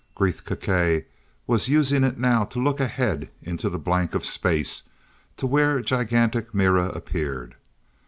[0.15, 1.05] Gresth Gkae
[1.45, 4.81] was using it now to look ahead in the blank of space
[5.37, 7.53] to where gigantic Mira appeared.